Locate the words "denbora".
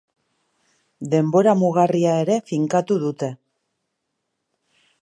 1.11-1.53